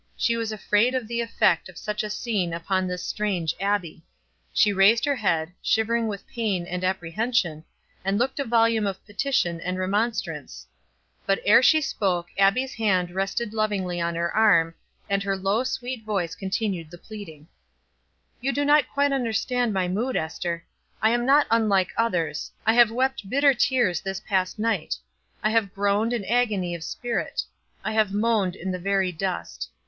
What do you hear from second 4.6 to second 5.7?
raised her head,